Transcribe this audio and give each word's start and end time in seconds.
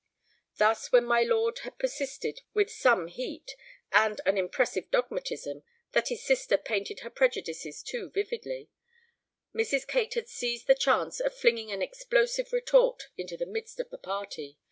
Thus 0.57 0.91
when 0.91 1.05
my 1.05 1.21
lord 1.21 1.59
had 1.59 1.77
persisted 1.77 2.41
with 2.55 2.71
some 2.71 3.05
heat 3.07 3.55
and 3.91 4.19
an 4.25 4.35
impressive 4.35 4.89
dogmatism 4.89 5.61
that 5.91 6.07
his 6.07 6.23
sister 6.23 6.57
painted 6.57 7.01
her 7.01 7.11
prejudices 7.11 7.83
too 7.83 8.09
vividly, 8.09 8.71
Mrs. 9.53 9.85
Kate 9.85 10.15
had 10.15 10.27
seized 10.27 10.65
the 10.65 10.73
chance 10.73 11.19
of 11.19 11.35
flinging 11.37 11.71
an 11.71 11.83
explosive 11.83 12.51
retort 12.51 13.09
into 13.15 13.37
the 13.37 13.45
midst 13.45 13.79
of 13.79 13.91
the 13.91 13.99
party. 13.99 14.57